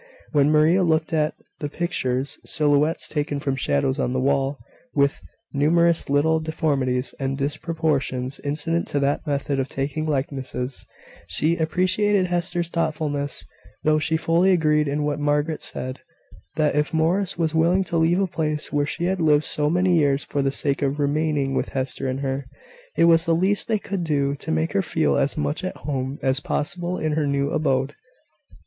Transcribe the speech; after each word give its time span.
When 0.31 0.49
Maria 0.49 0.81
looked 0.81 1.13
at 1.13 1.35
"the 1.59 1.69
pictures" 1.69 2.39
silhouettes 2.43 3.07
taken 3.07 3.39
from 3.39 3.55
shadows 3.55 3.99
on 3.99 4.13
the 4.13 4.19
wall, 4.19 4.57
with 4.95 5.21
numerous 5.53 6.09
little 6.09 6.39
deformities 6.39 7.13
and 7.19 7.37
disproportions 7.37 8.39
incident 8.39 8.87
to 8.87 8.99
that 8.99 9.27
method 9.27 9.59
of 9.59 9.69
taking 9.69 10.07
likenesses 10.07 10.87
she 11.27 11.55
appreciated 11.55 12.25
Hester's 12.25 12.69
thoughtfulness; 12.69 13.45
though 13.83 13.99
she 13.99 14.17
fully 14.17 14.51
agreed 14.53 14.87
in 14.87 15.03
what 15.03 15.19
Margaret 15.19 15.61
said, 15.61 15.99
that 16.55 16.73
if 16.75 16.95
Morris 16.95 17.37
was 17.37 17.53
willing 17.53 17.83
to 17.83 17.97
leave 17.97 18.19
a 18.19 18.25
place 18.25 18.73
where 18.73 18.87
she 18.87 19.03
had 19.03 19.21
lived 19.21 19.43
so 19.45 19.69
many 19.69 19.95
years, 19.99 20.23
for 20.23 20.41
the 20.41 20.51
sake 20.51 20.81
of 20.81 20.97
remaining 20.97 21.53
with 21.53 21.69
Hester 21.77 22.07
and 22.07 22.21
her, 22.21 22.47
it 22.97 23.03
was 23.05 23.25
the 23.27 23.35
least 23.35 23.67
they 23.67 23.77
could 23.77 24.03
do 24.03 24.33
to 24.37 24.51
make 24.51 24.73
her 24.73 24.81
feel 24.81 25.15
as 25.15 25.37
much 25.37 25.63
at 25.63 25.77
home 25.77 26.17
as 26.23 26.39
possible 26.39 26.97
in 26.97 27.11
her 27.11 27.27
new 27.27 27.51
abode. 27.51 27.93